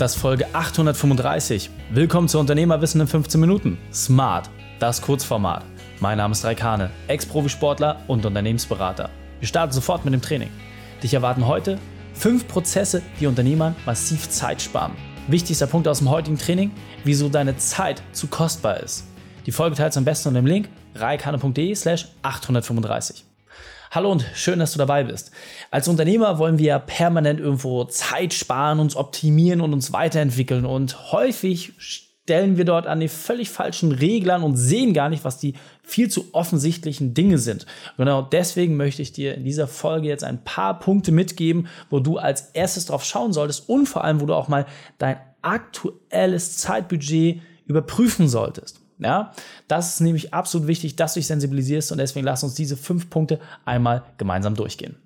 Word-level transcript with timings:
Das 0.00 0.14
ist 0.14 0.22
Folge 0.22 0.46
835. 0.54 1.68
Willkommen 1.90 2.26
zu 2.26 2.38
Unternehmerwissen 2.38 3.02
in 3.02 3.06
15 3.06 3.38
Minuten. 3.38 3.76
Smart, 3.92 4.48
das 4.78 5.02
Kurzformat. 5.02 5.62
Mein 6.00 6.16
Name 6.16 6.32
ist 6.32 6.42
Raikane, 6.42 6.88
Ex-Profisportler 7.06 8.00
und 8.06 8.24
Unternehmensberater. 8.24 9.10
Wir 9.40 9.46
starten 9.46 9.74
sofort 9.74 10.06
mit 10.06 10.14
dem 10.14 10.22
Training. 10.22 10.48
Dich 11.02 11.12
erwarten 11.12 11.46
heute 11.46 11.78
fünf 12.14 12.48
Prozesse, 12.48 13.02
die 13.20 13.26
Unternehmern 13.26 13.76
massiv 13.84 14.30
Zeit 14.30 14.62
sparen. 14.62 14.92
Wichtigster 15.28 15.66
Punkt 15.66 15.86
aus 15.86 15.98
dem 15.98 16.08
heutigen 16.08 16.38
Training, 16.38 16.70
wieso 17.04 17.28
deine 17.28 17.58
Zeit 17.58 18.02
zu 18.12 18.26
kostbar 18.26 18.80
ist. 18.80 19.04
Die 19.44 19.52
Folge 19.52 19.76
teilst 19.76 19.98
am 19.98 20.06
besten 20.06 20.28
unter 20.28 20.40
dem 20.40 20.46
Link 20.46 20.70
reikane.de 20.94 21.74
slash 21.74 22.08
835. 22.22 23.29
Hallo 23.92 24.12
und 24.12 24.24
schön, 24.34 24.60
dass 24.60 24.70
du 24.70 24.78
dabei 24.78 25.02
bist. 25.02 25.32
Als 25.72 25.88
Unternehmer 25.88 26.38
wollen 26.38 26.58
wir 26.58 26.78
permanent 26.78 27.40
irgendwo 27.40 27.82
Zeit 27.86 28.32
sparen, 28.32 28.78
uns 28.78 28.94
optimieren 28.94 29.60
und 29.60 29.72
uns 29.72 29.92
weiterentwickeln. 29.92 30.64
Und 30.64 31.10
häufig 31.10 31.72
stellen 31.76 32.56
wir 32.56 32.64
dort 32.64 32.86
an 32.86 33.00
die 33.00 33.08
völlig 33.08 33.50
falschen 33.50 33.90
Reglern 33.90 34.44
und 34.44 34.54
sehen 34.54 34.94
gar 34.94 35.08
nicht, 35.08 35.24
was 35.24 35.38
die 35.38 35.54
viel 35.82 36.08
zu 36.08 36.26
offensichtlichen 36.30 37.14
Dinge 37.14 37.38
sind. 37.38 37.66
Genau 37.96 38.22
deswegen 38.22 38.76
möchte 38.76 39.02
ich 39.02 39.10
dir 39.10 39.34
in 39.34 39.42
dieser 39.42 39.66
Folge 39.66 40.06
jetzt 40.06 40.22
ein 40.22 40.44
paar 40.44 40.78
Punkte 40.78 41.10
mitgeben, 41.10 41.66
wo 41.90 41.98
du 41.98 42.16
als 42.16 42.52
erstes 42.52 42.86
drauf 42.86 43.04
schauen 43.04 43.32
solltest 43.32 43.68
und 43.68 43.86
vor 43.86 44.04
allem, 44.04 44.20
wo 44.20 44.26
du 44.26 44.34
auch 44.34 44.46
mal 44.46 44.66
dein 44.98 45.16
aktuelles 45.42 46.58
Zeitbudget 46.58 47.40
überprüfen 47.66 48.28
solltest. 48.28 48.80
Ja, 49.00 49.32
das 49.66 49.94
ist 49.94 50.00
nämlich 50.00 50.34
absolut 50.34 50.68
wichtig, 50.68 50.96
dass 50.96 51.14
du 51.14 51.20
dich 51.20 51.26
sensibilisierst 51.26 51.90
und 51.90 51.98
deswegen 51.98 52.26
lass 52.26 52.44
uns 52.44 52.54
diese 52.54 52.76
fünf 52.76 53.08
Punkte 53.08 53.40
einmal 53.64 54.02
gemeinsam 54.18 54.54
durchgehen. 54.54 54.96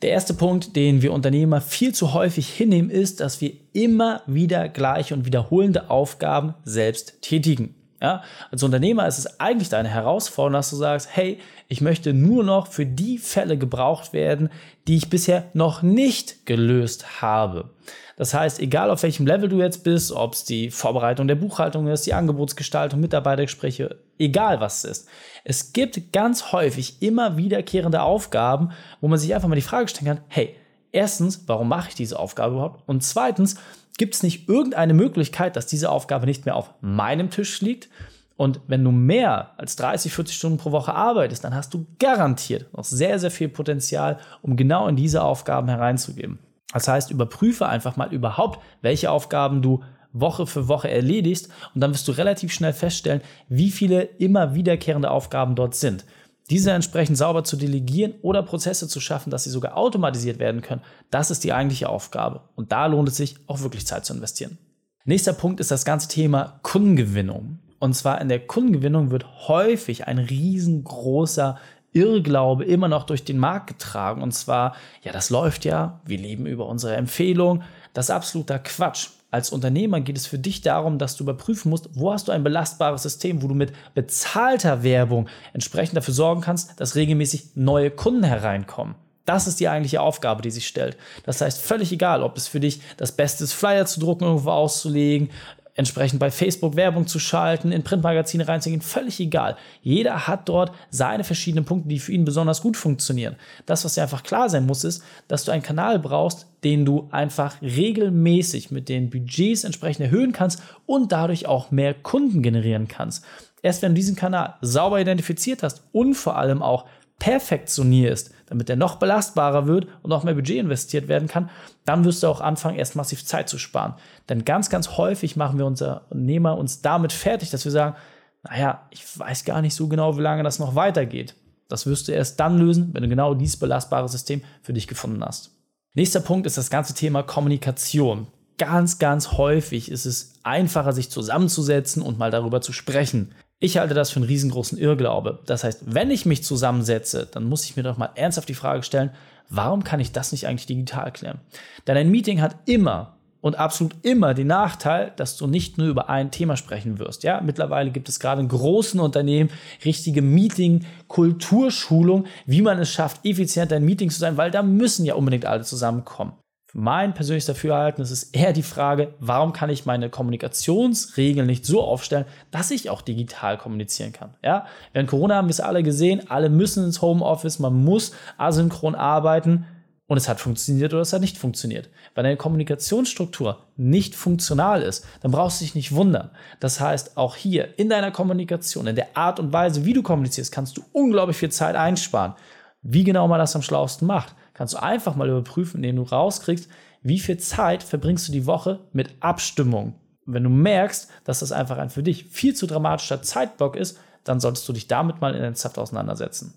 Der 0.00 0.10
erste 0.10 0.34
Punkt, 0.34 0.74
den 0.74 1.00
wir 1.00 1.12
Unternehmer 1.12 1.60
viel 1.60 1.94
zu 1.94 2.12
häufig 2.12 2.48
hinnehmen, 2.48 2.90
ist, 2.90 3.20
dass 3.20 3.40
wir 3.40 3.52
immer 3.72 4.22
wieder 4.26 4.68
gleiche 4.68 5.14
und 5.14 5.26
wiederholende 5.26 5.90
Aufgaben 5.90 6.54
selbst 6.64 7.22
tätigen. 7.22 7.74
Ja, 8.02 8.22
als 8.50 8.64
Unternehmer 8.64 9.06
ist 9.06 9.18
es 9.18 9.38
eigentlich 9.38 9.68
deine 9.68 9.88
Herausforderung, 9.88 10.54
dass 10.54 10.70
du 10.70 10.76
sagst, 10.76 11.08
hey, 11.12 11.38
ich 11.68 11.80
möchte 11.80 12.12
nur 12.12 12.42
noch 12.42 12.66
für 12.66 12.84
die 12.84 13.16
Fälle 13.16 13.56
gebraucht 13.56 14.12
werden, 14.12 14.50
die 14.88 14.96
ich 14.96 15.08
bisher 15.08 15.44
noch 15.52 15.82
nicht 15.82 16.44
gelöst 16.44 17.22
habe. 17.22 17.70
Das 18.16 18.34
heißt, 18.34 18.58
egal 18.58 18.90
auf 18.90 19.04
welchem 19.04 19.24
Level 19.24 19.48
du 19.48 19.60
jetzt 19.60 19.84
bist, 19.84 20.10
ob 20.10 20.32
es 20.32 20.42
die 20.42 20.72
Vorbereitung 20.72 21.28
der 21.28 21.36
Buchhaltung 21.36 21.86
ist, 21.86 22.04
die 22.04 22.12
Angebotsgestaltung, 22.12 22.98
Mitarbeitergespräche, 22.98 24.00
egal 24.18 24.60
was 24.60 24.82
es 24.82 24.98
ist. 24.98 25.08
Es 25.44 25.72
gibt 25.72 26.12
ganz 26.12 26.50
häufig 26.50 27.00
immer 27.02 27.36
wiederkehrende 27.36 28.02
Aufgaben, 28.02 28.72
wo 29.00 29.06
man 29.06 29.20
sich 29.20 29.32
einfach 29.32 29.48
mal 29.48 29.54
die 29.54 29.62
Frage 29.62 29.86
stellen 29.86 30.16
kann, 30.16 30.24
hey, 30.26 30.56
erstens, 30.90 31.44
warum 31.46 31.68
mache 31.68 31.90
ich 31.90 31.94
diese 31.94 32.18
Aufgabe 32.18 32.54
überhaupt? 32.54 32.82
Und 32.88 33.04
zweitens, 33.04 33.56
gibt 33.98 34.14
es 34.14 34.22
nicht 34.22 34.48
irgendeine 34.48 34.94
Möglichkeit, 34.94 35.56
dass 35.56 35.66
diese 35.66 35.90
Aufgabe 35.90 36.26
nicht 36.26 36.46
mehr 36.46 36.56
auf 36.56 36.70
meinem 36.80 37.30
Tisch 37.30 37.60
liegt? 37.60 37.88
Und 38.36 38.60
wenn 38.66 38.82
du 38.82 38.90
mehr 38.90 39.52
als 39.58 39.76
30, 39.76 40.12
40 40.12 40.36
Stunden 40.36 40.58
pro 40.58 40.72
Woche 40.72 40.94
arbeitest, 40.94 41.44
dann 41.44 41.54
hast 41.54 41.74
du 41.74 41.86
garantiert 41.98 42.72
noch 42.76 42.84
sehr, 42.84 43.18
sehr 43.18 43.30
viel 43.30 43.48
Potenzial, 43.48 44.18
um 44.40 44.56
genau 44.56 44.88
in 44.88 44.96
diese 44.96 45.22
Aufgaben 45.22 45.68
hereinzugeben. 45.68 46.38
Das 46.72 46.88
heißt, 46.88 47.10
überprüfe 47.10 47.68
einfach 47.68 47.96
mal 47.96 48.12
überhaupt, 48.12 48.60
welche 48.80 49.10
Aufgaben 49.10 49.62
du 49.62 49.84
Woche 50.12 50.46
für 50.46 50.68
Woche 50.68 50.90
erledigst 50.90 51.48
und 51.74 51.80
dann 51.80 51.92
wirst 51.92 52.06
du 52.08 52.12
relativ 52.12 52.52
schnell 52.52 52.72
feststellen, 52.72 53.22
wie 53.48 53.70
viele 53.70 54.02
immer 54.02 54.54
wiederkehrende 54.54 55.10
Aufgaben 55.10 55.54
dort 55.54 55.74
sind. 55.74 56.04
Diese 56.52 56.70
entsprechend 56.70 57.16
sauber 57.16 57.44
zu 57.44 57.56
delegieren 57.56 58.12
oder 58.20 58.42
Prozesse 58.42 58.86
zu 58.86 59.00
schaffen, 59.00 59.30
dass 59.30 59.44
sie 59.44 59.50
sogar 59.50 59.74
automatisiert 59.78 60.38
werden 60.38 60.60
können, 60.60 60.82
das 61.10 61.30
ist 61.30 61.44
die 61.44 61.54
eigentliche 61.54 61.88
Aufgabe. 61.88 62.42
Und 62.56 62.72
da 62.72 62.84
lohnt 62.84 63.08
es 63.08 63.16
sich 63.16 63.36
auch 63.46 63.62
wirklich 63.62 63.86
Zeit 63.86 64.04
zu 64.04 64.12
investieren. 64.12 64.58
Nächster 65.06 65.32
Punkt 65.32 65.60
ist 65.60 65.70
das 65.70 65.86
ganze 65.86 66.08
Thema 66.08 66.60
Kundengewinnung. 66.60 67.58
Und 67.78 67.94
zwar 67.94 68.20
in 68.20 68.28
der 68.28 68.46
Kundengewinnung 68.46 69.10
wird 69.10 69.48
häufig 69.48 70.06
ein 70.06 70.18
riesengroßer 70.18 71.56
Irrglaube 71.92 72.66
immer 72.66 72.88
noch 72.88 73.04
durch 73.04 73.24
den 73.24 73.38
Markt 73.38 73.68
getragen. 73.68 74.20
Und 74.20 74.32
zwar, 74.32 74.76
ja, 75.02 75.10
das 75.10 75.30
läuft 75.30 75.64
ja, 75.64 76.02
wir 76.04 76.18
leben 76.18 76.44
über 76.44 76.66
unsere 76.66 76.96
Empfehlung. 76.96 77.62
Das 77.94 78.10
ist 78.10 78.10
absoluter 78.10 78.58
Quatsch. 78.58 79.08
Als 79.32 79.48
Unternehmer 79.48 80.02
geht 80.02 80.18
es 80.18 80.26
für 80.26 80.38
dich 80.38 80.60
darum, 80.60 80.98
dass 80.98 81.16
du 81.16 81.24
überprüfen 81.24 81.70
musst, 81.70 81.88
wo 81.94 82.12
hast 82.12 82.28
du 82.28 82.32
ein 82.32 82.44
belastbares 82.44 83.02
System, 83.02 83.42
wo 83.42 83.48
du 83.48 83.54
mit 83.54 83.72
bezahlter 83.94 84.82
Werbung 84.82 85.26
entsprechend 85.54 85.96
dafür 85.96 86.12
sorgen 86.12 86.42
kannst, 86.42 86.78
dass 86.78 86.96
regelmäßig 86.96 87.56
neue 87.56 87.90
Kunden 87.90 88.24
hereinkommen. 88.24 88.94
Das 89.24 89.46
ist 89.46 89.58
die 89.58 89.68
eigentliche 89.68 90.02
Aufgabe, 90.02 90.42
die 90.42 90.50
sich 90.50 90.66
stellt. 90.66 90.98
Das 91.24 91.40
heißt, 91.40 91.62
völlig 91.62 91.92
egal, 91.92 92.22
ob 92.22 92.36
es 92.36 92.46
für 92.46 92.60
dich 92.60 92.82
das 92.98 93.12
Beste 93.12 93.44
ist, 93.44 93.54
Flyer 93.54 93.86
zu 93.86 94.00
drucken, 94.00 94.24
irgendwo 94.24 94.50
auszulegen, 94.50 95.30
entsprechend 95.74 96.20
bei 96.20 96.30
Facebook 96.30 96.76
Werbung 96.76 97.06
zu 97.06 97.18
schalten, 97.18 97.72
in 97.72 97.82
Printmagazine 97.82 98.46
reinzugehen, 98.46 98.82
völlig 98.82 99.18
egal. 99.20 99.56
Jeder 99.82 100.26
hat 100.26 100.48
dort 100.48 100.72
seine 100.90 101.24
verschiedenen 101.24 101.64
Punkte, 101.64 101.88
die 101.88 101.98
für 101.98 102.12
ihn 102.12 102.24
besonders 102.24 102.60
gut 102.60 102.76
funktionieren. 102.76 103.36
Das, 103.64 103.84
was 103.84 103.94
dir 103.94 104.02
einfach 104.02 104.22
klar 104.22 104.50
sein 104.50 104.66
muss, 104.66 104.84
ist, 104.84 105.02
dass 105.28 105.44
du 105.44 105.52
einen 105.52 105.62
Kanal 105.62 105.98
brauchst, 105.98 106.46
den 106.62 106.84
du 106.84 107.08
einfach 107.10 107.60
regelmäßig 107.62 108.70
mit 108.70 108.88
den 108.88 109.10
Budgets 109.10 109.64
entsprechend 109.64 110.04
erhöhen 110.04 110.32
kannst 110.32 110.62
und 110.86 111.10
dadurch 111.10 111.46
auch 111.46 111.70
mehr 111.70 111.94
Kunden 111.94 112.42
generieren 112.42 112.86
kannst. 112.86 113.24
Erst 113.62 113.82
wenn 113.82 113.92
du 113.92 113.96
diesen 113.96 114.16
Kanal 114.16 114.54
sauber 114.60 115.00
identifiziert 115.00 115.62
hast 115.62 115.84
und 115.92 116.14
vor 116.14 116.36
allem 116.36 116.62
auch 116.62 116.86
perfektionierst, 117.18 118.32
damit 118.52 118.68
er 118.68 118.76
noch 118.76 118.96
belastbarer 118.96 119.66
wird 119.66 119.86
und 120.02 120.10
noch 120.10 120.24
mehr 120.24 120.34
Budget 120.34 120.58
investiert 120.58 121.08
werden 121.08 121.26
kann, 121.26 121.48
dann 121.86 122.04
wirst 122.04 122.22
du 122.22 122.26
auch 122.26 122.42
anfangen, 122.42 122.78
erst 122.78 122.96
massiv 122.96 123.24
Zeit 123.24 123.48
zu 123.48 123.56
sparen. 123.56 123.94
Denn 124.28 124.44
ganz, 124.44 124.68
ganz 124.68 124.98
häufig 124.98 125.36
machen 125.36 125.58
wir 125.58 125.64
Unternehmer 125.64 126.58
uns 126.58 126.82
damit 126.82 127.14
fertig, 127.14 127.48
dass 127.48 127.64
wir 127.64 127.72
sagen, 127.72 127.96
naja, 128.42 128.86
ich 128.90 129.18
weiß 129.18 129.46
gar 129.46 129.62
nicht 129.62 129.74
so 129.74 129.88
genau, 129.88 130.18
wie 130.18 130.22
lange 130.22 130.42
das 130.42 130.58
noch 130.58 130.74
weitergeht. 130.74 131.34
Das 131.68 131.86
wirst 131.86 132.08
du 132.08 132.12
erst 132.12 132.38
dann 132.40 132.58
lösen, 132.58 132.90
wenn 132.92 133.02
du 133.02 133.08
genau 133.08 133.32
dieses 133.32 133.56
belastbare 133.56 134.06
System 134.06 134.42
für 134.60 134.74
dich 134.74 134.86
gefunden 134.86 135.24
hast. 135.24 135.56
Nächster 135.94 136.20
Punkt 136.20 136.46
ist 136.46 136.58
das 136.58 136.68
ganze 136.68 136.92
Thema 136.92 137.22
Kommunikation. 137.22 138.26
Ganz, 138.58 138.98
ganz 138.98 139.32
häufig 139.32 139.90
ist 139.90 140.04
es 140.04 140.34
einfacher, 140.42 140.92
sich 140.92 141.08
zusammenzusetzen 141.08 142.02
und 142.02 142.18
mal 142.18 142.30
darüber 142.30 142.60
zu 142.60 142.74
sprechen. 142.74 143.34
Ich 143.62 143.76
halte 143.76 143.94
das 143.94 144.10
für 144.10 144.16
einen 144.16 144.24
riesengroßen 144.24 144.76
Irrglaube. 144.76 145.38
Das 145.46 145.62
heißt, 145.62 145.84
wenn 145.86 146.10
ich 146.10 146.26
mich 146.26 146.42
zusammensetze, 146.42 147.28
dann 147.30 147.44
muss 147.44 147.64
ich 147.64 147.76
mir 147.76 147.84
doch 147.84 147.96
mal 147.96 148.10
ernsthaft 148.16 148.48
die 148.48 148.54
Frage 148.54 148.82
stellen, 148.82 149.10
warum 149.50 149.84
kann 149.84 150.00
ich 150.00 150.10
das 150.10 150.32
nicht 150.32 150.48
eigentlich 150.48 150.66
digital 150.66 151.12
klären? 151.12 151.38
Denn 151.86 151.96
ein 151.96 152.10
Meeting 152.10 152.40
hat 152.40 152.56
immer 152.66 153.18
und 153.40 153.60
absolut 153.60 153.94
immer 154.02 154.34
den 154.34 154.48
Nachteil, 154.48 155.12
dass 155.14 155.36
du 155.36 155.46
nicht 155.46 155.78
nur 155.78 155.86
über 155.86 156.10
ein 156.10 156.32
Thema 156.32 156.56
sprechen 156.56 156.98
wirst. 156.98 157.22
Ja, 157.22 157.40
mittlerweile 157.40 157.92
gibt 157.92 158.08
es 158.08 158.18
gerade 158.18 158.40
in 158.40 158.48
großen 158.48 158.98
Unternehmen 158.98 159.50
richtige 159.84 160.22
Meeting-Kulturschulung, 160.22 162.26
wie 162.46 162.62
man 162.62 162.80
es 162.80 162.90
schafft, 162.90 163.24
effizient 163.24 163.72
ein 163.72 163.84
Meeting 163.84 164.10
zu 164.10 164.18
sein, 164.18 164.36
weil 164.36 164.50
da 164.50 164.64
müssen 164.64 165.04
ja 165.04 165.14
unbedingt 165.14 165.46
alle 165.46 165.62
zusammenkommen. 165.62 166.32
Mein 166.74 167.12
persönliches 167.12 167.46
Dafürhalten 167.46 168.02
ist 168.02 168.10
es 168.10 168.24
eher 168.24 168.54
die 168.54 168.62
Frage, 168.62 169.12
warum 169.20 169.52
kann 169.52 169.68
ich 169.68 169.84
meine 169.84 170.08
Kommunikationsregeln 170.08 171.46
nicht 171.46 171.66
so 171.66 171.82
aufstellen, 171.82 172.24
dass 172.50 172.70
ich 172.70 172.88
auch 172.88 173.02
digital 173.02 173.58
kommunizieren 173.58 174.12
kann. 174.12 174.34
Ja? 174.42 174.66
Während 174.94 175.10
Corona 175.10 175.36
haben 175.36 175.48
wir 175.48 175.52
es 175.52 175.60
alle 175.60 175.82
gesehen, 175.82 176.30
alle 176.30 176.48
müssen 176.48 176.84
ins 176.84 177.02
Homeoffice, 177.02 177.58
man 177.58 177.84
muss 177.84 178.12
asynchron 178.38 178.94
arbeiten 178.94 179.66
und 180.06 180.16
es 180.16 180.30
hat 180.30 180.40
funktioniert 180.40 180.94
oder 180.94 181.02
es 181.02 181.12
hat 181.12 181.20
nicht 181.20 181.36
funktioniert. 181.36 181.90
Wenn 182.14 182.24
eine 182.24 182.38
Kommunikationsstruktur 182.38 183.58
nicht 183.76 184.14
funktional 184.14 184.80
ist, 184.80 185.06
dann 185.20 185.30
brauchst 185.30 185.60
du 185.60 185.64
dich 185.66 185.74
nicht 185.74 185.94
wundern. 185.94 186.30
Das 186.58 186.80
heißt, 186.80 187.18
auch 187.18 187.36
hier 187.36 187.78
in 187.78 187.90
deiner 187.90 188.10
Kommunikation, 188.10 188.86
in 188.86 188.96
der 188.96 189.14
Art 189.14 189.38
und 189.40 189.52
Weise, 189.52 189.84
wie 189.84 189.92
du 189.92 190.02
kommunizierst, 190.02 190.52
kannst 190.52 190.78
du 190.78 190.82
unglaublich 190.92 191.36
viel 191.36 191.50
Zeit 191.50 191.76
einsparen. 191.76 192.32
Wie 192.80 193.04
genau 193.04 193.28
man 193.28 193.38
das 193.38 193.54
am 193.54 193.62
schlausten 193.62 194.06
macht, 194.06 194.34
kannst 194.54 194.74
du 194.74 194.82
einfach 194.82 195.16
mal 195.16 195.28
überprüfen, 195.28 195.78
indem 195.78 195.96
du 195.96 196.02
rauskriegst, 196.02 196.68
wie 197.02 197.18
viel 197.18 197.38
Zeit 197.38 197.82
verbringst 197.82 198.28
du 198.28 198.32
die 198.32 198.46
Woche 198.46 198.80
mit 198.92 199.10
Abstimmung. 199.20 199.94
Und 200.26 200.34
wenn 200.34 200.44
du 200.44 200.50
merkst, 200.50 201.10
dass 201.24 201.40
das 201.40 201.52
einfach 201.52 201.78
ein 201.78 201.90
für 201.90 202.02
dich 202.02 202.24
viel 202.26 202.54
zu 202.54 202.66
dramatischer 202.66 203.22
Zeitblock 203.22 203.76
ist, 203.76 203.98
dann 204.24 204.40
solltest 204.40 204.68
du 204.68 204.72
dich 204.72 204.86
damit 204.86 205.20
mal 205.20 205.34
in 205.34 205.42
den 205.42 205.54
Saft 205.54 205.78
auseinandersetzen. 205.78 206.54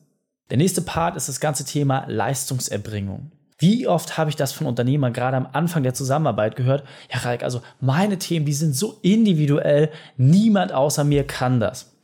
Der 0.52 0.58
nächste 0.58 0.84
Part 0.84 1.16
ist 1.16 1.28
das 1.28 1.40
ganze 1.40 1.66
Thema 1.66 2.06
Leistungserbringung. 2.08 3.32
Wie 3.58 3.88
oft 3.88 4.18
habe 4.18 4.30
ich 4.30 4.36
das 4.36 4.52
von 4.52 4.68
Unternehmern 4.68 5.14
gerade 5.14 5.38
am 5.38 5.48
Anfang 5.54 5.82
der 5.82 5.94
Zusammenarbeit 5.94 6.56
gehört? 6.56 6.84
Ja, 7.12 7.20
Raik, 7.20 7.42
also 7.42 7.62
meine 7.80 8.20
Themen, 8.20 8.46
die 8.46 8.54
sind 8.54 8.76
so 8.76 9.00
individuell, 9.02 9.90
niemand 10.18 10.74
außer 10.74 11.04
mir 11.04 11.26
kann 11.26 11.60
das. 11.60 11.95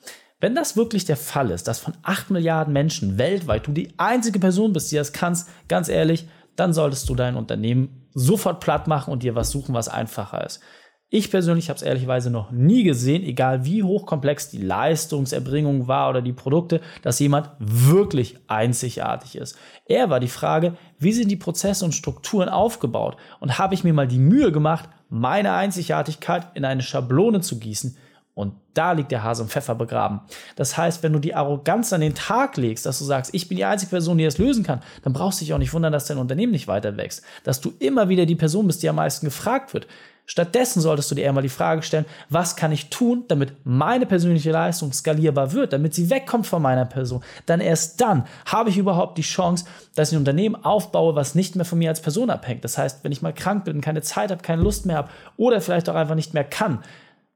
Wenn 0.42 0.56
das 0.56 0.76
wirklich 0.76 1.06
der 1.06 1.18
Fall 1.18 1.52
ist, 1.52 1.68
dass 1.68 1.80
von 1.80 1.94
8 2.02 2.32
Milliarden 2.32 2.74
Menschen 2.74 3.20
weltweit 3.20 3.68
du 3.68 3.72
die 3.72 3.94
einzige 3.98 4.40
Person 4.40 4.74
bist, 4.74 4.92
die 4.92 4.96
das 4.96 5.14
kannst, 5.14 5.48
ganz 5.68 5.88
ehrlich, 5.88 6.28
dann 6.56 6.74
solltest 6.74 7.08
du 7.08 7.16
dein 7.16 7.36
Unternehmen 7.36 8.08
sofort 8.16 8.60
platt 8.60 8.88
machen 8.88 9.14
und 9.14 9.22
dir 9.22 9.36
was 9.36 9.52
suchen, 9.52 9.76
was 9.76 9.88
einfacher 9.88 10.44
ist. 10.44 10.60
Ich 11.14 11.30
persönlich 11.30 11.70
habe 11.70 11.78
es 11.78 11.84
ehrlicherweise 11.84 12.32
noch 12.32 12.52
nie 12.52 12.84
gesehen, 12.84 13.22
egal 13.22 13.66
wie 13.66 13.84
hochkomplex 13.84 14.50
die 14.50 14.64
Leistungserbringung 14.64 15.88
war 15.88 16.10
oder 16.10 16.22
die 16.22 16.34
Produkte, 16.34 16.82
dass 17.04 17.20
jemand 17.20 17.52
wirklich 17.60 18.38
einzigartig 18.48 19.36
ist. 19.36 19.58
Er 19.86 20.10
war 20.10 20.20
die 20.20 20.28
Frage, 20.28 20.76
wie 20.98 21.12
sind 21.12 21.30
die 21.30 21.36
Prozesse 21.36 21.86
und 21.86 21.94
Strukturen 21.94 22.50
aufgebaut 22.50 23.18
und 23.42 23.60
habe 23.60 23.76
ich 23.76 23.84
mir 23.84 23.94
mal 23.94 24.08
die 24.08 24.20
Mühe 24.20 24.52
gemacht, 24.52 24.90
meine 25.10 25.54
Einzigartigkeit 25.54 26.48
in 26.56 26.66
eine 26.66 26.82
Schablone 26.82 27.42
zu 27.42 27.60
gießen, 27.60 27.98
und 28.42 28.56
da 28.74 28.94
liegt 28.94 29.12
der 29.12 29.24
Hase 29.24 29.44
im 29.44 29.50
Pfeffer 29.50 29.76
begraben. 29.76 30.22
Das 30.56 30.76
heißt, 30.76 31.04
wenn 31.04 31.14
du 31.14 31.20
die 31.20 31.36
Arroganz 31.36 31.94
an 31.94 32.02
den 32.02 32.16
Tag 32.16 32.58
legst, 32.58 32.86
dass 32.86 32.98
du 32.98 33.06
sagst, 33.06 33.34
ich 33.34 33.48
bin 33.48 33.58
die 33.58 33.66
einzige 33.66 33.92
Person, 33.92 34.18
die 34.18 34.24
das 34.24 34.40
lösen 34.40 34.64
kann, 34.64 34.82
dann 35.04 35.14
brauchst 35.14 35.40
du 35.40 35.46
dich 35.46 35.54
auch 35.54 35.60
nicht 35.60 35.74
wundern, 35.74 35.94
dass 35.94 36.06
dein 36.06 36.18
Unternehmen 36.18 36.52
nicht 36.52 36.68
weiter 36.68 36.98
wächst. 36.98 37.24
Dass 37.44 37.62
du 37.62 37.74
immer 37.80 38.10
wieder 38.10 38.26
die 38.26 38.36
Person 38.36 38.66
bist, 38.66 38.82
die 38.82 38.90
am 38.90 38.96
meisten 38.96 39.26
gefragt 39.26 39.74
wird. 39.74 39.88
Stattdessen 40.26 40.82
solltest 40.82 41.12
du 41.12 41.16
dir 41.16 41.24
eher 41.24 41.34
mal 41.34 41.42
die 41.42 41.50
Frage 41.50 41.84
stellen, 41.84 42.06
was 42.30 42.56
kann 42.56 42.72
ich 42.72 42.90
tun, 42.90 43.26
damit 43.28 43.54
meine 43.66 44.06
persönliche 44.06 44.52
Leistung 44.52 44.94
skalierbar 44.94 45.52
wird, 45.52 45.74
damit 45.74 45.94
sie 45.94 46.10
wegkommt 46.10 46.48
von 46.48 46.62
meiner 46.62 46.86
Person. 46.86 47.24
Dann 47.48 47.60
erst 47.60 48.00
dann 48.00 48.26
habe 48.46 48.70
ich 48.70 48.78
überhaupt 48.78 49.18
die 49.18 49.24
Chance, 49.24 49.66
dass 49.96 50.10
ich 50.10 50.16
ein 50.16 50.20
Unternehmen 50.20 50.56
aufbaue, 50.56 51.16
was 51.16 51.36
nicht 51.36 51.56
mehr 51.56 51.66
von 51.66 51.80
mir 51.80 51.90
als 51.90 52.02
Person 52.02 52.30
abhängt. 52.30 52.64
Das 52.64 52.78
heißt, 52.78 53.04
wenn 53.04 53.12
ich 53.12 53.22
mal 53.22 53.34
krank 53.34 53.66
bin, 53.66 53.82
keine 53.82 54.02
Zeit 54.04 54.32
habe, 54.32 54.42
keine 54.42 54.62
Lust 54.62 54.86
mehr 54.86 54.96
habe 54.96 55.10
oder 55.36 55.60
vielleicht 55.60 55.90
auch 55.90 55.96
einfach 55.96 56.16
nicht 56.16 56.34
mehr 56.34 56.46
kann, 56.46 56.82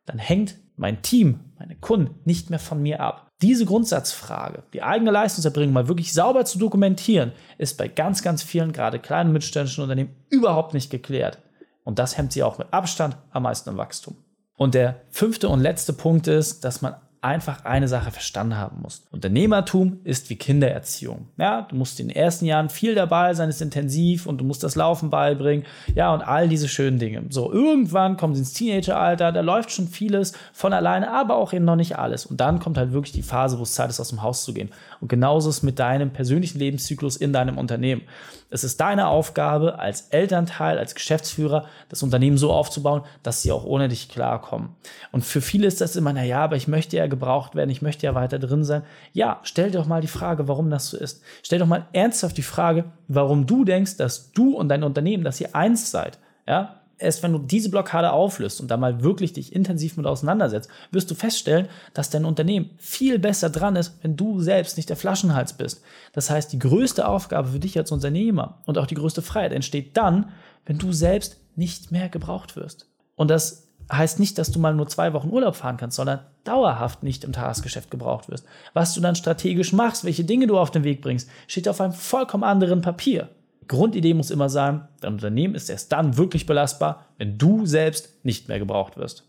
dann 0.05 0.17
hängt 0.17 0.55
mein 0.77 1.01
Team, 1.01 1.39
meine 1.57 1.75
Kunden 1.75 2.19
nicht 2.25 2.49
mehr 2.49 2.59
von 2.59 2.81
mir 2.81 2.99
ab. 2.99 3.31
Diese 3.41 3.65
Grundsatzfrage, 3.65 4.63
die 4.73 4.81
eigene 4.81 5.11
Leistungserbringung 5.11 5.73
mal 5.73 5.87
wirklich 5.87 6.13
sauber 6.13 6.45
zu 6.45 6.57
dokumentieren, 6.57 7.33
ist 7.57 7.77
bei 7.77 7.87
ganz, 7.87 8.23
ganz 8.23 8.43
vielen, 8.43 8.71
gerade 8.71 8.99
kleinen 8.99 9.33
mittelständischen 9.33 9.83
Unternehmen, 9.83 10.15
überhaupt 10.29 10.73
nicht 10.73 10.89
geklärt. 10.89 11.39
Und 11.83 11.99
das 11.99 12.17
hemmt 12.17 12.33
sie 12.33 12.43
auch 12.43 12.57
mit 12.57 12.73
Abstand 12.73 13.17
am 13.31 13.43
meisten 13.43 13.69
im 13.69 13.77
Wachstum. 13.77 14.17
Und 14.57 14.73
der 14.73 15.01
fünfte 15.09 15.49
und 15.49 15.59
letzte 15.59 15.93
Punkt 15.93 16.27
ist, 16.27 16.63
dass 16.63 16.81
man 16.81 16.95
einfach 17.25 17.65
eine 17.65 17.87
Sache 17.87 18.11
verstanden 18.11 18.55
haben 18.55 18.83
musst. 18.83 19.11
Unternehmertum 19.11 19.99
ist 20.03 20.29
wie 20.29 20.35
Kindererziehung. 20.35 21.27
Ja, 21.37 21.63
du 21.63 21.75
musst 21.75 21.99
in 21.99 22.09
den 22.09 22.15
ersten 22.15 22.45
Jahren 22.45 22.69
viel 22.69 22.93
dabei 22.93 23.33
sein, 23.33 23.49
ist 23.49 23.63
intensiv 23.63 24.27
und 24.27 24.37
du 24.37 24.45
musst 24.45 24.63
das 24.63 24.75
Laufen 24.75 25.09
beibringen. 25.09 25.65
Ja, 25.95 26.13
und 26.13 26.21
all 26.21 26.47
diese 26.47 26.67
schönen 26.67 26.99
Dinge. 26.99 27.23
So, 27.29 27.51
irgendwann 27.51 28.15
kommen 28.15 28.35
sie 28.35 28.41
ins 28.41 28.53
Teenageralter, 28.53 29.31
da 29.31 29.41
läuft 29.41 29.71
schon 29.71 29.87
vieles 29.87 30.33
von 30.53 30.71
alleine, 30.71 31.11
aber 31.11 31.35
auch 31.35 31.51
eben 31.51 31.65
noch 31.65 31.75
nicht 31.75 31.97
alles. 31.97 32.27
Und 32.27 32.39
dann 32.39 32.59
kommt 32.59 32.77
halt 32.77 32.93
wirklich 32.93 33.13
die 33.13 33.23
Phase, 33.23 33.57
wo 33.57 33.63
es 33.63 33.73
Zeit 33.73 33.89
ist, 33.89 33.99
aus 33.99 34.09
dem 34.09 34.21
Haus 34.21 34.43
zu 34.43 34.53
gehen. 34.53 34.69
Und 35.01 35.07
genauso 35.07 35.49
ist 35.49 35.57
es 35.57 35.63
mit 35.63 35.79
deinem 35.79 36.11
persönlichen 36.11 36.59
Lebenszyklus 36.59 37.17
in 37.17 37.33
deinem 37.33 37.57
Unternehmen. 37.57 38.03
Es 38.51 38.63
ist 38.63 38.79
deine 38.79 39.07
Aufgabe 39.07 39.79
als 39.79 40.01
Elternteil, 40.09 40.77
als 40.77 40.93
Geschäftsführer, 40.93 41.65
das 41.89 42.03
Unternehmen 42.03 42.37
so 42.37 42.53
aufzubauen, 42.53 43.01
dass 43.23 43.41
sie 43.41 43.51
auch 43.51 43.65
ohne 43.65 43.89
dich 43.89 44.07
klarkommen. 44.07 44.69
Und 45.11 45.25
für 45.25 45.41
viele 45.41 45.67
ist 45.67 45.81
das 45.81 45.95
immer, 45.95 46.13
naja, 46.13 46.41
aber 46.41 46.55
ich 46.55 46.67
möchte 46.67 46.95
ja 46.95 47.07
gebraucht 47.15 47.55
werden, 47.55 47.69
ich 47.69 47.81
möchte 47.81 48.05
ja 48.05 48.15
weiter 48.15 48.39
drin 48.39 48.63
sein. 48.63 48.83
Ja, 49.13 49.39
stell 49.43 49.71
dir 49.71 49.79
doch 49.79 49.87
mal 49.87 50.01
die 50.01 50.07
Frage, 50.07 50.47
warum 50.47 50.69
das 50.69 50.89
so 50.89 50.97
ist. 50.97 51.23
Stell 51.43 51.59
doch 51.59 51.67
mal 51.67 51.87
ernsthaft 51.93 52.37
die 52.37 52.43
Frage, 52.43 52.85
warum 53.07 53.45
du 53.47 53.65
denkst, 53.65 53.97
dass 53.97 54.31
du 54.31 54.55
und 54.55 54.69
dein 54.69 54.83
Unternehmen, 54.83 55.23
dass 55.23 55.41
ihr 55.41 55.55
eins 55.55 55.91
seid. 55.91 56.19
Ja, 56.47 56.81
erst 56.97 57.23
wenn 57.23 57.33
du 57.33 57.39
diese 57.39 57.69
Blockade 57.69 58.11
auflöst 58.11 58.61
und 58.61 58.69
da 58.69 58.77
mal 58.77 59.03
wirklich 59.03 59.33
dich 59.33 59.53
intensiv 59.53 59.97
mit 59.97 60.05
auseinandersetzt, 60.05 60.69
wirst 60.91 61.11
du 61.11 61.15
feststellen, 61.15 61.67
dass 61.93 62.09
dein 62.09 62.25
Unternehmen 62.25 62.71
viel 62.77 63.19
besser 63.19 63.49
dran 63.49 63.75
ist, 63.75 63.97
wenn 64.01 64.15
du 64.15 64.39
selbst 64.39 64.77
nicht 64.77 64.89
der 64.89 64.97
Flaschenhals 64.97 65.53
bist. 65.53 65.81
Das 66.13 66.29
heißt, 66.29 66.51
die 66.53 66.59
größte 66.59 67.07
Aufgabe 67.07 67.49
für 67.49 67.59
dich 67.59 67.77
als 67.77 67.91
Unternehmer 67.91 68.61
und 68.65 68.77
auch 68.77 68.87
die 68.87 68.95
größte 68.95 69.21
Freiheit 69.21 69.53
entsteht 69.53 69.97
dann, 69.97 70.31
wenn 70.65 70.77
du 70.77 70.91
selbst 70.91 71.37
nicht 71.55 71.91
mehr 71.91 72.09
gebraucht 72.09 72.55
wirst. 72.55 72.87
Und 73.15 73.29
das 73.29 73.67
heißt 73.91 74.19
nicht, 74.19 74.37
dass 74.37 74.51
du 74.51 74.59
mal 74.59 74.73
nur 74.73 74.87
zwei 74.87 75.13
Wochen 75.13 75.29
Urlaub 75.29 75.55
fahren 75.55 75.77
kannst, 75.77 75.97
sondern 75.97 76.21
dauerhaft 76.45 77.03
nicht 77.03 77.23
im 77.23 77.33
Tagesgeschäft 77.33 77.91
gebraucht 77.91 78.29
wirst. 78.29 78.45
Was 78.73 78.93
du 78.93 79.01
dann 79.01 79.15
strategisch 79.15 79.73
machst, 79.73 80.05
welche 80.05 80.23
Dinge 80.23 80.47
du 80.47 80.57
auf 80.57 80.71
den 80.71 80.83
Weg 80.83 81.01
bringst, 81.01 81.29
steht 81.47 81.67
auf 81.67 81.81
einem 81.81 81.93
vollkommen 81.93 82.43
anderen 82.43 82.81
Papier. 82.81 83.29
Grundidee 83.67 84.13
muss 84.13 84.31
immer 84.31 84.49
sein, 84.49 84.87
dein 85.01 85.13
Unternehmen 85.13 85.55
ist 85.55 85.69
erst 85.69 85.91
dann 85.91 86.17
wirklich 86.17 86.45
belastbar, 86.45 87.05
wenn 87.17 87.37
du 87.37 87.65
selbst 87.65 88.23
nicht 88.23 88.47
mehr 88.47 88.59
gebraucht 88.59 88.95
wirst. 88.97 89.23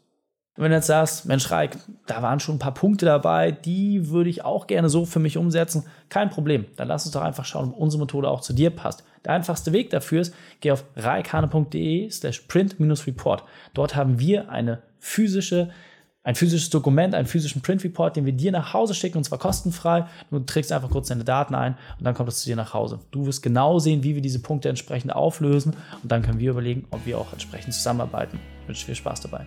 Und 0.56 0.64
wenn 0.64 0.70
du 0.70 0.76
jetzt 0.76 0.86
sagst, 0.86 1.26
Mensch 1.26 1.50
Reik, 1.50 1.76
da 2.06 2.22
waren 2.22 2.40
schon 2.40 2.56
ein 2.56 2.60
paar 2.60 2.72
Punkte 2.72 3.04
dabei, 3.04 3.50
die 3.50 4.08
würde 4.08 4.30
ich 4.30 4.44
auch 4.44 4.66
gerne 4.66 4.88
so 4.88 5.04
für 5.04 5.18
mich 5.18 5.36
umsetzen, 5.36 5.84
kein 6.08 6.30
Problem. 6.30 6.64
Dann 6.76 6.88
lass 6.88 7.04
uns 7.04 7.12
doch 7.12 7.20
einfach 7.20 7.44
schauen, 7.44 7.72
ob 7.72 7.78
unsere 7.78 8.02
Methode 8.02 8.28
auch 8.28 8.40
zu 8.40 8.54
dir 8.54 8.70
passt. 8.70 9.04
Der 9.26 9.32
einfachste 9.32 9.72
Weg 9.72 9.90
dafür 9.90 10.22
ist, 10.22 10.34
geh 10.60 10.70
auf 10.70 10.84
reikane.de 10.96 12.08
slash 12.10 12.40
print-report. 12.42 13.44
Dort 13.74 13.96
haben 13.96 14.18
wir 14.18 14.48
eine 14.48 14.82
physische 14.98 15.70
ein 16.26 16.34
physisches 16.34 16.70
Dokument, 16.70 17.14
einen 17.14 17.28
physischen 17.28 17.62
Print 17.62 17.84
Report, 17.84 18.16
den 18.16 18.26
wir 18.26 18.32
dir 18.32 18.50
nach 18.50 18.74
Hause 18.74 18.94
schicken 18.94 19.18
und 19.18 19.24
zwar 19.24 19.38
kostenfrei. 19.38 20.06
Du 20.30 20.40
trägst 20.40 20.72
einfach 20.72 20.90
kurz 20.90 21.06
deine 21.06 21.22
Daten 21.22 21.54
ein 21.54 21.76
und 21.98 22.04
dann 22.04 22.14
kommt 22.14 22.28
es 22.28 22.40
zu 22.40 22.46
dir 22.46 22.56
nach 22.56 22.74
Hause. 22.74 22.98
Du 23.12 23.26
wirst 23.26 23.44
genau 23.44 23.78
sehen, 23.78 24.02
wie 24.02 24.16
wir 24.16 24.22
diese 24.22 24.40
Punkte 24.40 24.68
entsprechend 24.68 25.14
auflösen 25.14 25.76
und 26.02 26.10
dann 26.10 26.22
können 26.22 26.40
wir 26.40 26.50
überlegen, 26.50 26.84
ob 26.90 27.06
wir 27.06 27.16
auch 27.16 27.32
entsprechend 27.32 27.74
zusammenarbeiten. 27.74 28.40
Ich 28.62 28.68
wünsche 28.68 28.86
viel 28.86 28.96
Spaß 28.96 29.20
dabei. 29.20 29.46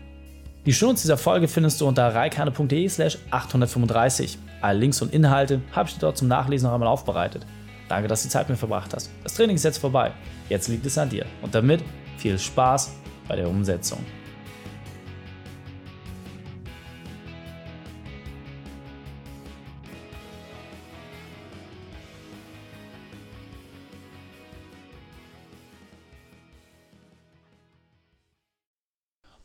Die 0.65 0.71
Shownotes 0.71 1.01
dieser 1.01 1.17
Folge 1.17 1.49
findest 1.49 1.81
du 1.81 1.87
unter 1.87 2.15
reikane.de 2.15 2.87
slash 2.87 3.17
835. 3.29 4.37
Alle 4.61 4.79
Links 4.79 5.01
und 5.01 5.13
Inhalte 5.13 5.61
habe 5.73 5.89
ich 5.89 5.95
dir 5.95 6.01
dort 6.01 6.17
zum 6.17 6.29
Nachlesen 6.29 6.67
noch 6.67 6.73
einmal 6.73 6.87
aufbereitet. 6.87 7.45
Danke, 7.89 8.07
dass 8.07 8.21
du 8.21 8.27
die 8.27 8.31
Zeit 8.31 8.43
mit 8.47 8.51
mir 8.51 8.57
verbracht 8.57 8.93
hast. 8.93 9.09
Das 9.23 9.33
Training 9.33 9.57
ist 9.57 9.63
jetzt 9.63 9.79
vorbei. 9.79 10.11
Jetzt 10.47 10.69
liegt 10.69 10.85
es 10.85 10.97
an 10.97 11.09
dir. 11.09 11.25
Und 11.41 11.53
damit 11.53 11.83
viel 12.17 12.39
Spaß 12.39 12.93
bei 13.27 13.35
der 13.35 13.49
Umsetzung. 13.49 13.99